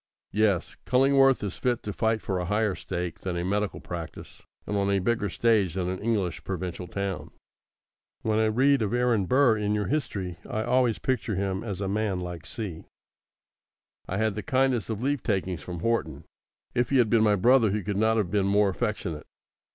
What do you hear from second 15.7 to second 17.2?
Horton. If he had